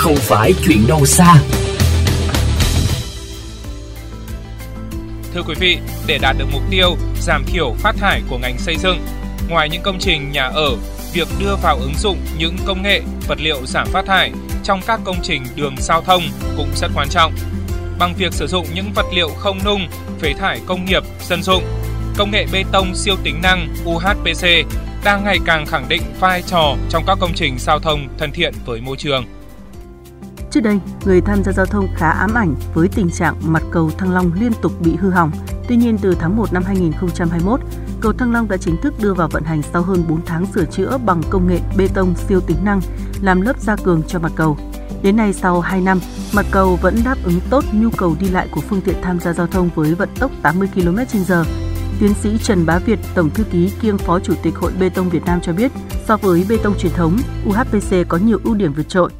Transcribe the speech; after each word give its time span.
không 0.00 0.16
phải 0.16 0.54
chuyện 0.64 0.86
đâu 0.88 1.06
xa. 1.06 1.34
Thưa 5.34 5.42
quý 5.46 5.54
vị, 5.60 5.78
để 6.06 6.18
đạt 6.18 6.36
được 6.38 6.44
mục 6.52 6.62
tiêu 6.70 6.96
giảm 7.20 7.44
thiểu 7.46 7.74
phát 7.78 7.96
thải 7.96 8.22
của 8.28 8.38
ngành 8.38 8.58
xây 8.58 8.76
dựng, 8.76 8.98
ngoài 9.48 9.68
những 9.68 9.82
công 9.82 9.98
trình 9.98 10.32
nhà 10.32 10.42
ở, 10.42 10.76
việc 11.12 11.28
đưa 11.40 11.56
vào 11.62 11.76
ứng 11.76 11.94
dụng 11.98 12.18
những 12.38 12.56
công 12.66 12.82
nghệ, 12.82 13.02
vật 13.28 13.38
liệu 13.40 13.66
giảm 13.66 13.88
phát 13.88 14.06
thải 14.06 14.32
trong 14.64 14.80
các 14.86 15.00
công 15.04 15.16
trình 15.22 15.42
đường 15.56 15.74
giao 15.78 16.00
thông 16.02 16.22
cũng 16.56 16.70
rất 16.76 16.90
quan 16.94 17.08
trọng. 17.08 17.32
Bằng 17.98 18.14
việc 18.18 18.32
sử 18.32 18.46
dụng 18.46 18.66
những 18.74 18.92
vật 18.94 19.06
liệu 19.14 19.28
không 19.28 19.58
nung, 19.64 19.88
phế 20.20 20.32
thải 20.32 20.60
công 20.66 20.84
nghiệp, 20.84 21.02
dân 21.28 21.42
dụng, 21.42 21.64
công 22.16 22.30
nghệ 22.30 22.46
bê 22.52 22.64
tông 22.72 22.94
siêu 22.94 23.16
tính 23.22 23.40
năng 23.42 23.74
UHPC 23.84 24.46
đang 25.04 25.24
ngày 25.24 25.38
càng 25.44 25.66
khẳng 25.66 25.88
định 25.88 26.02
vai 26.20 26.42
trò 26.42 26.76
trong 26.90 27.04
các 27.06 27.18
công 27.20 27.34
trình 27.34 27.56
giao 27.58 27.78
thông 27.78 28.08
thân 28.18 28.32
thiện 28.32 28.54
với 28.66 28.80
môi 28.80 28.96
trường. 28.96 29.39
Trước 30.50 30.60
đây, 30.60 30.80
người 31.04 31.20
tham 31.20 31.44
gia 31.44 31.52
giao 31.52 31.66
thông 31.66 31.88
khá 31.96 32.10
ám 32.10 32.34
ảnh 32.34 32.54
với 32.74 32.88
tình 32.88 33.10
trạng 33.10 33.36
mặt 33.46 33.62
cầu 33.70 33.90
Thăng 33.98 34.12
Long 34.12 34.32
liên 34.40 34.52
tục 34.62 34.72
bị 34.80 34.96
hư 34.96 35.10
hỏng. 35.10 35.30
Tuy 35.68 35.76
nhiên, 35.76 35.98
từ 35.98 36.14
tháng 36.14 36.36
1 36.36 36.52
năm 36.52 36.62
2021, 36.66 37.60
cầu 38.00 38.12
Thăng 38.12 38.32
Long 38.32 38.48
đã 38.48 38.56
chính 38.56 38.76
thức 38.76 38.94
đưa 39.02 39.14
vào 39.14 39.28
vận 39.28 39.44
hành 39.44 39.62
sau 39.72 39.82
hơn 39.82 40.04
4 40.08 40.20
tháng 40.26 40.46
sửa 40.46 40.64
chữa 40.64 40.98
bằng 41.06 41.22
công 41.30 41.46
nghệ 41.46 41.60
bê 41.76 41.88
tông 41.94 42.14
siêu 42.14 42.40
tính 42.40 42.56
năng, 42.64 42.80
làm 43.22 43.40
lớp 43.40 43.60
gia 43.60 43.76
cường 43.76 44.02
cho 44.08 44.18
mặt 44.18 44.32
cầu. 44.36 44.56
Đến 45.02 45.16
nay 45.16 45.32
sau 45.32 45.60
2 45.60 45.80
năm, 45.80 46.00
mặt 46.34 46.46
cầu 46.50 46.78
vẫn 46.82 46.96
đáp 47.04 47.16
ứng 47.24 47.40
tốt 47.50 47.64
nhu 47.72 47.90
cầu 47.96 48.16
đi 48.20 48.28
lại 48.28 48.48
của 48.50 48.60
phương 48.60 48.80
tiện 48.80 48.96
tham 49.02 49.20
gia 49.20 49.32
giao 49.32 49.46
thông 49.46 49.70
với 49.74 49.94
vận 49.94 50.08
tốc 50.18 50.30
80 50.42 50.68
km/h. 50.74 51.44
Tiến 52.00 52.14
sĩ 52.14 52.38
Trần 52.42 52.66
Bá 52.66 52.78
Việt, 52.78 52.98
Tổng 53.14 53.30
thư 53.30 53.44
ký 53.44 53.72
kiêm 53.82 53.98
Phó 53.98 54.20
Chủ 54.20 54.34
tịch 54.42 54.56
Hội 54.56 54.72
Bê 54.80 54.88
tông 54.88 55.08
Việt 55.08 55.24
Nam 55.24 55.40
cho 55.42 55.52
biết, 55.52 55.72
so 56.08 56.16
với 56.16 56.46
bê 56.48 56.58
tông 56.62 56.78
truyền 56.78 56.92
thống, 56.92 57.18
UHPC 57.48 58.08
có 58.08 58.16
nhiều 58.16 58.38
ưu 58.44 58.54
điểm 58.54 58.72
vượt 58.72 58.88
trội 58.88 59.10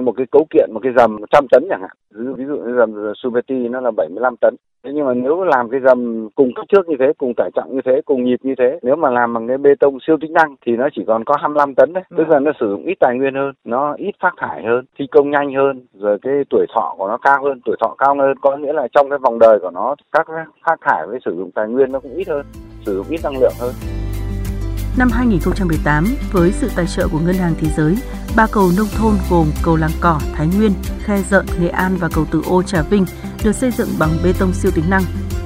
như 0.00 0.04
một 0.04 0.12
cái 0.16 0.26
cấu 0.30 0.46
kiện 0.50 0.70
một 0.72 0.80
cái 0.82 0.92
dầm 0.96 1.16
100 1.16 1.46
tấn 1.50 1.66
chẳng 1.70 1.80
hạn. 1.80 1.90
Ví 2.14 2.24
dụ, 2.24 2.34
ví 2.34 2.44
dụ 2.44 2.56
như 2.56 2.76
dầm 2.78 3.12
Subeti 3.16 3.68
nó 3.68 3.80
là 3.80 3.90
75 3.90 4.36
tấn. 4.40 4.54
Thế 4.84 4.90
nhưng 4.94 5.06
mà 5.06 5.14
nếu 5.14 5.44
làm 5.44 5.70
cái 5.70 5.80
dầm 5.80 6.28
cùng 6.34 6.50
kích 6.56 6.64
thước 6.72 6.88
như 6.88 6.96
thế 6.98 7.12
cùng 7.18 7.32
tải 7.36 7.50
trọng 7.54 7.74
như 7.74 7.80
thế 7.84 8.00
cùng 8.04 8.24
nhịp 8.24 8.36
như 8.42 8.54
thế 8.58 8.78
nếu 8.82 8.96
mà 8.96 9.10
làm 9.10 9.34
bằng 9.34 9.48
cái 9.48 9.58
bê 9.58 9.70
tông 9.80 9.98
siêu 10.06 10.16
tính 10.20 10.32
năng 10.32 10.56
thì 10.66 10.76
nó 10.76 10.88
chỉ 10.96 11.04
còn 11.06 11.24
có 11.24 11.36
25 11.40 11.74
tấn 11.74 11.92
đấy. 11.92 12.04
Tức 12.16 12.28
là 12.28 12.38
nó 12.38 12.52
sử 12.60 12.70
dụng 12.70 12.84
ít 12.86 12.94
tài 13.00 13.16
nguyên 13.16 13.34
hơn 13.34 13.52
nó 13.64 13.94
ít 13.98 14.14
phát 14.22 14.34
thải 14.36 14.62
hơn 14.64 14.84
thi 14.98 15.06
công 15.10 15.30
nhanh 15.30 15.54
hơn 15.54 15.86
rồi 15.94 16.18
cái 16.22 16.34
tuổi 16.50 16.66
thọ 16.74 16.94
của 16.98 17.08
nó 17.08 17.18
cao 17.18 17.44
hơn 17.44 17.60
tuổi 17.64 17.76
thọ 17.80 17.94
cao 17.98 18.16
hơn. 18.18 18.34
Có 18.40 18.56
nghĩa 18.56 18.72
là 18.72 18.88
trong 18.92 19.10
cái 19.10 19.18
vòng 19.18 19.38
đời 19.38 19.58
của 19.58 19.70
nó 19.70 19.94
các 20.12 20.26
phát 20.66 20.76
thải 20.80 21.06
với 21.06 21.18
sử 21.24 21.36
dụng 21.36 21.50
tài 21.54 21.68
nguyên 21.68 21.92
nó 21.92 22.00
cũng 22.00 22.14
ít 22.14 22.28
hơn 22.28 22.46
sử 22.86 22.96
dụng 22.96 23.06
ít 23.10 23.20
năng 23.24 23.40
lượng 23.40 23.54
hơn. 23.60 23.99
Năm 24.96 25.10
2018, 25.10 26.16
với 26.32 26.52
sự 26.52 26.70
tài 26.76 26.86
trợ 26.86 27.08
của 27.08 27.18
Ngân 27.18 27.34
hàng 27.34 27.54
Thế 27.60 27.68
giới, 27.76 27.96
ba 28.36 28.46
cầu 28.52 28.72
nông 28.76 28.88
thôn 28.98 29.14
gồm 29.30 29.50
cầu 29.62 29.76
Làng 29.76 29.90
Cỏ, 30.00 30.20
Thái 30.34 30.46
Nguyên, 30.46 30.72
Khe 31.04 31.22
Dợn, 31.30 31.46
Nghệ 31.60 31.68
An 31.68 31.96
và 31.96 32.08
cầu 32.08 32.26
Từ 32.30 32.42
Ô, 32.46 32.62
Trà 32.62 32.82
Vinh 32.82 33.06
được 33.44 33.52
xây 33.52 33.70
dựng 33.70 33.88
bằng 33.98 34.18
bê 34.24 34.32
tông 34.38 34.52
siêu 34.52 34.70
tính 34.74 34.90
năng. 34.90 35.02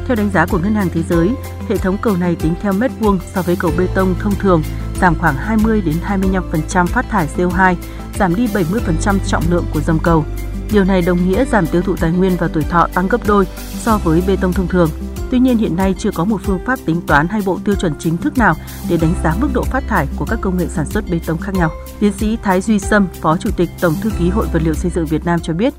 Theo 0.06 0.16
đánh 0.16 0.30
giá 0.34 0.46
của 0.46 0.58
Ngân 0.58 0.74
hàng 0.74 0.88
Thế 0.94 1.02
giới, 1.02 1.30
hệ 1.68 1.76
thống 1.76 1.96
cầu 2.02 2.16
này 2.16 2.36
tính 2.36 2.54
theo 2.62 2.72
mét 2.72 2.90
vuông 3.00 3.18
so 3.34 3.42
với 3.42 3.56
cầu 3.56 3.70
bê 3.78 3.86
tông 3.94 4.14
thông 4.18 4.34
thường, 4.34 4.62
giảm 5.00 5.14
khoảng 5.14 5.34
20 5.36 5.80
đến 5.80 5.94
25% 6.08 6.86
phát 6.86 7.06
thải 7.10 7.28
CO2, 7.36 7.74
giảm 8.18 8.34
đi 8.34 8.46
70% 8.46 9.18
trọng 9.26 9.42
lượng 9.50 9.64
của 9.74 9.80
dòng 9.80 9.98
cầu. 10.02 10.24
Điều 10.72 10.84
này 10.84 11.02
đồng 11.02 11.28
nghĩa 11.28 11.44
giảm 11.44 11.66
tiêu 11.66 11.82
thụ 11.82 11.96
tài 11.96 12.10
nguyên 12.10 12.36
và 12.38 12.48
tuổi 12.48 12.62
thọ 12.62 12.88
tăng 12.94 13.08
gấp 13.08 13.20
đôi 13.26 13.46
so 13.78 13.98
với 14.04 14.22
bê 14.26 14.36
tông 14.40 14.52
thông 14.52 14.68
thường. 14.68 14.90
Tuy 15.30 15.38
nhiên 15.38 15.58
hiện 15.58 15.76
nay 15.76 15.94
chưa 15.98 16.10
có 16.14 16.24
một 16.24 16.40
phương 16.44 16.58
pháp 16.66 16.78
tính 16.86 17.00
toán 17.06 17.28
hay 17.28 17.42
bộ 17.46 17.58
tiêu 17.64 17.74
chuẩn 17.74 17.92
chính 17.98 18.16
thức 18.16 18.38
nào 18.38 18.54
để 18.90 18.96
đánh 18.96 19.14
giá 19.24 19.34
mức 19.40 19.48
độ 19.54 19.62
phát 19.62 19.84
thải 19.88 20.06
của 20.18 20.24
các 20.30 20.38
công 20.42 20.58
nghệ 20.58 20.66
sản 20.68 20.86
xuất 20.86 21.04
bê 21.10 21.20
tông 21.26 21.38
khác 21.38 21.54
nhau. 21.54 21.70
Tiến 22.00 22.12
sĩ 22.12 22.38
Thái 22.42 22.60
Duy 22.60 22.78
Sâm, 22.78 23.06
Phó 23.20 23.36
Chủ 23.36 23.50
tịch 23.56 23.68
Tổng 23.80 23.94
thư 24.02 24.10
ký 24.18 24.28
Hội 24.28 24.46
vật 24.52 24.62
liệu 24.64 24.74
xây 24.74 24.90
dựng 24.90 25.06
Việt 25.06 25.24
Nam 25.24 25.40
cho 25.42 25.52
biết. 25.52 25.74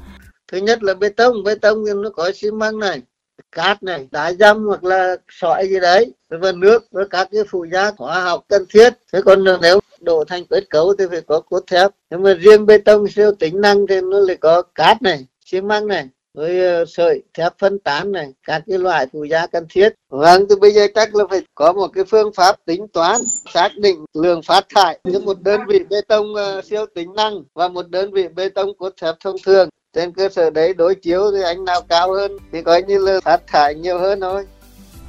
Thứ 0.52 0.58
nhất 0.58 0.84
là 0.84 0.94
bê 0.94 1.10
tông, 1.10 1.44
bê 1.44 1.56
tông 1.56 1.86
thì 1.88 1.94
nó 2.04 2.10
có 2.10 2.32
xi 2.36 2.52
măng 2.52 2.80
này, 2.80 3.02
cát 3.52 3.84
này, 3.84 4.08
đá 4.12 4.34
dăm 4.34 4.66
hoặc 4.66 4.84
là 4.84 5.16
sỏi 5.30 5.68
gì 5.68 5.80
đấy, 5.80 6.14
và 6.30 6.52
nước 6.52 6.84
với 6.92 7.06
các 7.10 7.28
cái 7.32 7.42
phụ 7.50 7.66
gia 7.74 7.92
hóa 7.98 8.22
học 8.22 8.44
cần 8.50 8.66
thiết. 8.70 8.94
Thế 9.14 9.22
còn 9.26 9.44
nếu 9.62 9.80
đổ 10.06 10.24
thành 10.24 10.46
kết 10.46 10.70
cấu 10.70 10.96
thì 11.00 11.06
phải 11.10 11.22
có 11.22 11.40
cốt 11.40 11.64
thép. 11.68 11.92
Nhưng 12.10 12.24
mà 12.24 12.34
riêng 12.34 12.66
bê 12.66 12.78
tông 12.78 13.08
siêu 13.08 13.32
tính 13.40 13.62
năng 13.62 13.88
thì 13.88 14.02
nó 14.02 14.20
lại 14.20 14.36
có 14.36 14.62
cát 14.76 15.02
này, 15.02 15.26
xi 15.46 15.62
măng 15.62 15.88
này, 15.88 16.10
với 16.34 16.68
ờ, 16.68 16.86
sợi 16.86 17.24
thép 17.34 17.54
phân 17.60 17.80
tán 17.80 18.12
này 18.12 18.34
các 18.48 18.64
cái 18.68 18.78
loại 18.78 19.08
phụ 19.14 19.24
gia 19.24 19.48
cần 19.48 19.66
thiết. 19.70 19.94
Vâng 20.10 20.46
thì 20.50 20.56
bây 20.62 20.72
giờ 20.72 20.88
chắc 20.96 21.16
là 21.16 21.24
phải 21.30 21.42
có 21.56 21.74
một 21.74 21.88
cái 21.88 22.04
phương 22.04 22.34
pháp 22.34 22.56
tính 22.66 22.88
toán 22.88 23.22
xác 23.54 23.70
định 23.78 24.06
lượng 24.14 24.42
phát 24.42 24.66
thải 24.76 25.00
giữa 25.04 25.20
một 25.20 25.42
đơn 25.42 25.62
vị 25.68 25.80
bê 25.90 26.02
tông 26.08 26.26
uh, 26.34 26.66
siêu 26.66 26.86
tính 26.96 27.14
năng 27.16 27.44
và 27.54 27.68
một 27.68 27.90
đơn 27.90 28.12
vị 28.12 28.28
bê 28.36 28.50
tông 28.50 28.78
cốt 28.78 28.94
thép 29.02 29.16
thông 29.20 29.36
thường. 29.46 29.70
Trên 29.96 30.12
cơ 30.12 30.30
sở 30.30 30.50
đấy 30.50 30.74
đối 30.74 30.96
chiếu 30.96 31.32
thì 31.32 31.42
anh 31.44 31.66
nào 31.66 31.82
cao 31.90 32.14
hơn 32.14 32.38
thì 32.52 32.62
coi 32.62 32.84
như 32.84 32.98
là 32.98 33.20
phát 33.24 33.48
thải 33.48 33.76
nhiều 33.76 34.00
hơn 34.00 34.22
thôi. 34.22 34.46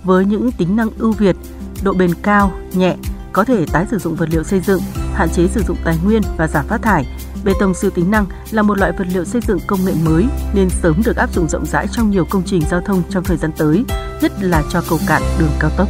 Với 0.05 0.25
những 0.25 0.51
tính 0.59 0.77
năng 0.77 0.91
ưu 0.99 1.13
việt 1.13 1.37
độ 1.85 1.93
bền 1.93 2.11
cao 2.23 2.53
nhẹ 2.73 2.95
có 3.37 3.45
thể 3.45 3.67
tái 3.73 3.87
sử 3.91 3.99
dụng 3.99 4.15
vật 4.15 4.29
liệu 4.33 4.45
xây 4.45 4.61
dựng 4.61 4.81
hạn 5.15 5.29
chế 5.31 5.49
sử 5.49 5.63
dụng 5.69 5.77
tài 5.85 5.97
nguyên 6.05 6.23
và 6.37 6.49
giảm 6.49 6.67
phát 6.67 6.83
thải 6.83 7.07
Bê 7.47 7.53
tông 7.61 7.75
siêu 7.75 7.91
tính 7.91 8.11
năng 8.11 8.27
là 8.51 8.63
một 8.63 8.79
loại 8.79 8.93
vật 8.93 9.07
liệu 9.13 9.25
xây 9.25 9.41
dựng 9.41 9.59
công 9.67 9.85
nghệ 9.85 9.93
mới 10.05 10.25
nên 10.55 10.71
sớm 10.71 11.03
được 11.05 11.17
áp 11.17 11.33
dụng 11.33 11.49
rộng 11.49 11.67
rãi 11.67 11.87
trong 11.93 12.11
nhiều 12.11 12.25
công 12.31 12.43
trình 12.47 12.63
giao 12.71 12.81
thông 12.81 13.03
trong 13.11 13.25
thời 13.25 13.37
gian 13.37 13.51
tới, 13.59 13.85
nhất 14.23 14.33
là 14.41 14.63
cho 14.71 14.83
cầu 14.89 14.99
cạn 15.09 15.23
đường 15.39 15.51
cao 15.61 15.71
tốc. 15.77 15.89